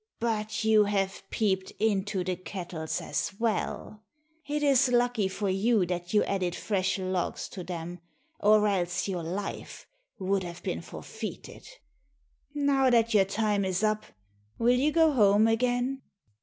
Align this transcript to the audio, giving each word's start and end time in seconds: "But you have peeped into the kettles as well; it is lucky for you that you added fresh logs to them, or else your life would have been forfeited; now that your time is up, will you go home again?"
"But 0.19 0.63
you 0.63 0.85
have 0.85 1.21
peeped 1.29 1.73
into 1.79 2.23
the 2.23 2.35
kettles 2.35 3.01
as 3.01 3.33
well; 3.39 4.01
it 4.47 4.63
is 4.63 4.87
lucky 4.89 5.27
for 5.27 5.47
you 5.47 5.85
that 5.85 6.11
you 6.11 6.23
added 6.23 6.55
fresh 6.55 6.97
logs 6.97 7.47
to 7.49 7.63
them, 7.63 7.99
or 8.39 8.67
else 8.67 9.07
your 9.07 9.21
life 9.21 9.85
would 10.17 10.41
have 10.43 10.63
been 10.63 10.81
forfeited; 10.81 11.67
now 12.55 12.89
that 12.89 13.13
your 13.13 13.25
time 13.25 13.63
is 13.63 13.83
up, 13.83 14.05
will 14.57 14.73
you 14.79 14.91
go 14.91 15.11
home 15.11 15.47
again?" 15.47 16.01